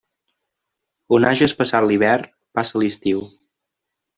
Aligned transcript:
On 1.17 1.27
hages 1.31 1.53
passat 1.61 1.87
l'hivern, 1.91 2.27
passa 2.61 2.85
l'estiu. 2.85 3.25